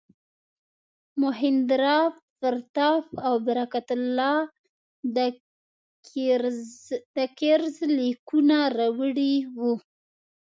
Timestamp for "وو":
9.59-9.73